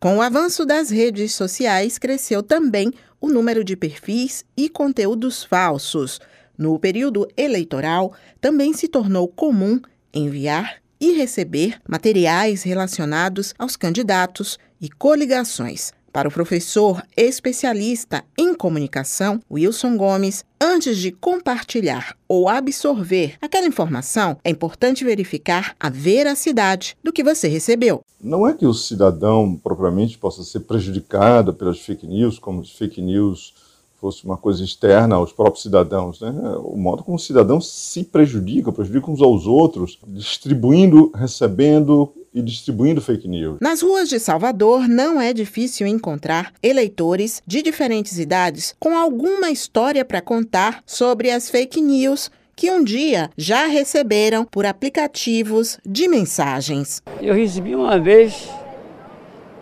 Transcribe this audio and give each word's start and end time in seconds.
Com 0.00 0.16
o 0.16 0.22
avanço 0.22 0.64
das 0.64 0.88
redes 0.88 1.34
sociais, 1.34 1.98
cresceu 1.98 2.42
também 2.42 2.90
o 3.20 3.28
número 3.28 3.62
de 3.62 3.76
perfis 3.76 4.46
e 4.56 4.66
conteúdos 4.66 5.44
falsos. 5.44 6.18
No 6.56 6.78
período 6.78 7.28
eleitoral, 7.36 8.14
também 8.40 8.72
se 8.72 8.88
tornou 8.88 9.28
comum 9.28 9.78
enviar 10.14 10.76
e 10.98 11.12
receber 11.12 11.78
materiais 11.86 12.62
relacionados 12.62 13.54
aos 13.58 13.76
candidatos 13.76 14.58
e 14.80 14.88
coligações. 14.88 15.92
Para 16.12 16.28
o 16.28 16.32
professor 16.32 17.00
especialista 17.16 18.24
em 18.36 18.52
comunicação, 18.52 19.40
Wilson 19.48 19.96
Gomes, 19.96 20.44
antes 20.60 20.98
de 20.98 21.12
compartilhar 21.12 22.16
ou 22.26 22.48
absorver 22.48 23.36
aquela 23.40 23.68
informação, 23.68 24.36
é 24.42 24.50
importante 24.50 25.04
verificar 25.04 25.76
a 25.78 25.88
veracidade 25.88 26.96
do 27.02 27.12
que 27.12 27.22
você 27.22 27.46
recebeu. 27.46 28.00
Não 28.20 28.44
é 28.44 28.52
que 28.52 28.66
o 28.66 28.74
cidadão 28.74 29.54
propriamente 29.54 30.18
possa 30.18 30.42
ser 30.42 30.60
prejudicado 30.60 31.54
pelas 31.54 31.78
fake 31.78 32.08
news, 32.08 32.40
como 32.40 32.60
as 32.60 32.70
fake 32.70 33.00
news 33.00 33.54
fosse 34.00 34.24
uma 34.24 34.36
coisa 34.36 34.64
externa 34.64 35.14
aos 35.14 35.32
próprios 35.32 35.62
cidadãos. 35.62 36.20
Né? 36.20 36.30
O 36.58 36.76
modo 36.76 37.04
como 37.04 37.18
o 37.18 37.20
cidadão 37.20 37.60
se 37.60 38.02
prejudica, 38.02 38.72
prejudica 38.72 39.08
uns 39.08 39.22
aos 39.22 39.46
outros, 39.46 39.96
distribuindo, 40.08 41.12
recebendo 41.14 42.12
e 42.34 42.42
distribuindo 42.42 43.00
fake 43.00 43.26
news. 43.26 43.58
Nas 43.60 43.82
ruas 43.82 44.08
de 44.08 44.18
Salvador, 44.18 44.88
não 44.88 45.20
é 45.20 45.32
difícil 45.32 45.86
encontrar 45.86 46.52
eleitores 46.62 47.42
de 47.46 47.62
diferentes 47.62 48.18
idades 48.18 48.74
com 48.78 48.96
alguma 48.96 49.50
história 49.50 50.04
para 50.04 50.20
contar 50.20 50.82
sobre 50.86 51.30
as 51.30 51.50
fake 51.50 51.80
news 51.80 52.30
que 52.54 52.70
um 52.70 52.84
dia 52.84 53.30
já 53.36 53.66
receberam 53.66 54.44
por 54.44 54.66
aplicativos 54.66 55.78
de 55.84 56.06
mensagens. 56.08 57.02
Eu 57.20 57.34
recebi 57.34 57.74
uma 57.74 57.98
vez, 57.98 58.48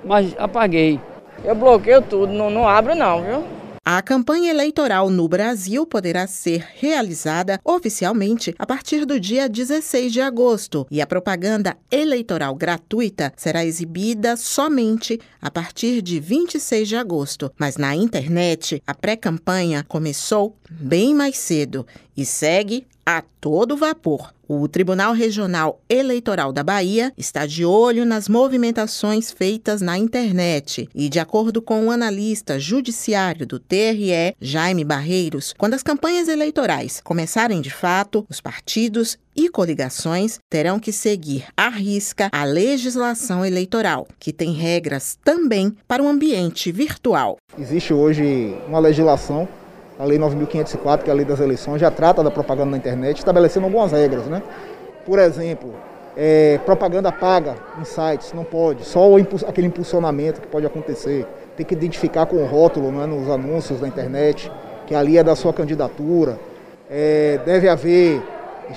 mas 0.04 0.34
apaguei. 0.37 1.00
Eu 1.45 1.54
bloqueio 1.54 2.02
tudo, 2.02 2.32
não, 2.32 2.50
não 2.50 2.68
abro 2.68 2.96
não, 2.96 3.23
viu? 3.23 3.45
A 3.91 4.02
campanha 4.02 4.51
eleitoral 4.51 5.09
no 5.09 5.26
Brasil 5.26 5.87
poderá 5.87 6.26
ser 6.26 6.62
realizada 6.74 7.59
oficialmente 7.65 8.54
a 8.59 8.66
partir 8.66 9.07
do 9.07 9.18
dia 9.18 9.49
16 9.49 10.12
de 10.12 10.21
agosto 10.21 10.87
e 10.90 11.01
a 11.01 11.07
propaganda 11.07 11.74
eleitoral 11.90 12.54
gratuita 12.54 13.32
será 13.35 13.65
exibida 13.65 14.37
somente 14.37 15.18
a 15.40 15.51
partir 15.51 16.02
de 16.02 16.21
26 16.21 16.87
de 16.87 16.96
agosto. 16.96 17.51
Mas 17.57 17.79
na 17.79 17.96
internet, 17.96 18.82
a 18.87 18.95
pré-campanha 18.95 19.82
começou 19.88 20.55
bem 20.68 21.15
mais 21.15 21.38
cedo 21.38 21.87
e 22.15 22.27
segue 22.27 22.87
a 23.09 23.23
todo 23.40 23.74
vapor. 23.74 24.34
O 24.46 24.68
Tribunal 24.68 25.14
Regional 25.14 25.80
Eleitoral 25.88 26.52
da 26.52 26.62
Bahia 26.62 27.10
está 27.16 27.46
de 27.46 27.65
olho 27.65 28.04
nas 28.04 28.28
movimentações 28.28 29.30
feitas 29.30 29.80
na 29.80 29.96
internet 29.96 30.87
e, 30.95 31.09
de 31.09 31.18
acordo 31.18 31.62
com 31.62 31.87
o 31.87 31.90
analista 31.90 32.60
judiciário 32.60 33.46
do 33.46 33.59
TRE, 33.59 34.37
Jaime 34.38 34.84
Barreiros, 34.84 35.54
quando 35.56 35.73
as 35.73 35.82
campanhas 35.82 36.28
eleitorais 36.28 37.00
começarem 37.02 37.62
de 37.62 37.70
fato, 37.70 38.26
os 38.28 38.42
partidos 38.42 39.16
e 39.34 39.48
coligações 39.48 40.38
terão 40.50 40.78
que 40.78 40.93
seguir 40.93 41.46
à 41.56 41.70
risca 41.70 42.28
a 42.30 42.45
legislação 42.45 43.43
eleitoral, 43.43 44.06
que 44.18 44.34
tem 44.34 44.52
regras 44.52 45.18
também 45.24 45.74
para 45.87 46.02
o 46.02 46.09
ambiente 46.09 46.70
virtual. 46.70 47.38
Existe 47.59 47.95
hoje 47.95 48.54
uma 48.66 48.80
legislação 48.80 49.48
a 49.99 50.04
Lei 50.04 50.18
9.504, 50.18 51.02
que 51.02 51.10
é 51.10 51.13
a 51.13 51.16
Lei 51.16 51.24
das 51.24 51.41
Eleições, 51.41 51.80
já 51.80 51.91
trata 51.91 52.23
da 52.23 52.30
propaganda 52.30 52.71
na 52.71 52.77
internet, 52.77 53.18
estabelecendo 53.18 53.66
algumas 53.66 53.93
regras. 53.93 54.27
Né? 54.27 54.43
Por 55.05 55.18
exemplo, 55.18 55.74
é, 56.16 56.59
propaganda 56.65 57.10
paga 57.10 57.57
em 57.80 57.85
sites, 57.85 58.32
não 58.32 58.45
pode, 58.45 58.85
só 58.85 59.09
aquele 59.46 59.66
impulsionamento 59.66 60.40
que 60.40 60.46
pode 60.46 60.66
acontecer. 60.66 61.27
Tem 61.57 61.66
que 61.66 61.74
identificar 61.74 62.27
com 62.27 62.37
o 62.37 62.46
rótulo 62.46 62.93
né, 62.93 63.07
nos 63.07 63.29
anúncios 63.29 63.80
da 63.80 63.88
internet, 63.88 64.50
que 64.87 64.94
ali 64.94 65.19
é 65.19 65.25
da 65.25 65.34
sua 65.34 65.53
candidatura. 65.53 66.38
É, 66.88 67.41
deve 67.44 67.69
haver, 67.69 68.22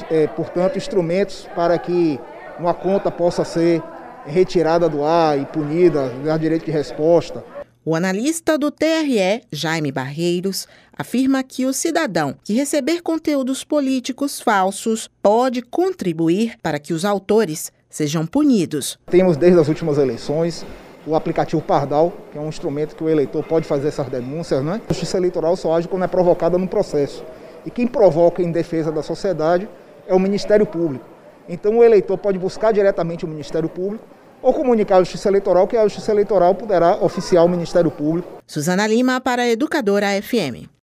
é, 0.09 0.27
portanto, 0.27 0.77
instrumentos 0.77 1.47
para 1.55 1.77
que 1.77 2.19
uma 2.59 2.73
conta 2.73 3.11
possa 3.11 3.43
ser 3.43 3.81
retirada 4.25 4.89
do 4.89 5.03
ar 5.03 5.39
e 5.39 5.45
punida, 5.45 6.11
dar 6.23 6.37
direito 6.37 6.65
de 6.65 6.71
resposta. 6.71 7.43
O 7.83 7.95
analista 7.95 8.59
do 8.59 8.69
TRE, 8.69 9.41
Jaime 9.51 9.91
Barreiros, 9.91 10.67
afirma 10.95 11.41
que 11.41 11.65
o 11.65 11.73
cidadão 11.73 12.35
que 12.43 12.53
receber 12.53 13.01
conteúdos 13.01 13.63
políticos 13.63 14.39
falsos 14.39 15.09
pode 15.19 15.63
contribuir 15.63 16.59
para 16.61 16.77
que 16.77 16.93
os 16.93 17.03
autores 17.03 17.71
sejam 17.89 18.23
punidos. 18.27 18.99
Temos 19.07 19.35
desde 19.35 19.59
as 19.59 19.67
últimas 19.67 19.97
eleições 19.97 20.63
o 21.07 21.15
aplicativo 21.15 21.59
Pardal, 21.59 22.13
que 22.31 22.37
é 22.37 22.41
um 22.41 22.49
instrumento 22.49 22.95
que 22.95 23.03
o 23.03 23.09
eleitor 23.09 23.43
pode 23.43 23.65
fazer 23.65 23.87
essas 23.87 24.07
denúncias. 24.09 24.63
Né? 24.63 24.79
A 24.87 24.93
justiça 24.93 25.17
eleitoral 25.17 25.55
só 25.55 25.75
age 25.75 25.87
quando 25.87 26.03
é 26.03 26.07
provocada 26.07 26.59
no 26.59 26.67
processo. 26.67 27.25
E 27.65 27.71
quem 27.71 27.87
provoca 27.87 28.43
em 28.43 28.51
defesa 28.51 28.91
da 28.91 29.01
sociedade 29.01 29.67
é 30.05 30.13
o 30.13 30.19
Ministério 30.19 30.67
Público. 30.67 31.05
Então 31.49 31.79
o 31.79 31.83
eleitor 31.83 32.19
pode 32.19 32.37
buscar 32.37 32.71
diretamente 32.71 33.25
o 33.25 33.27
Ministério 33.27 33.67
Público 33.67 34.05
ou 34.41 34.53
comunicar 34.53 34.97
à 34.97 34.99
Justiça 35.03 35.29
Eleitoral 35.29 35.67
que 35.67 35.77
a 35.77 35.83
Justiça 35.83 36.11
Eleitoral 36.11 36.55
poderá 36.55 36.97
oficiar 37.01 37.45
o 37.45 37.49
Ministério 37.49 37.91
Público. 37.91 38.41
Suzana 38.47 38.87
Lima 38.87 39.19
para 39.21 39.43
a 39.43 39.49
Educadora 39.49 40.07
FM. 40.21 40.71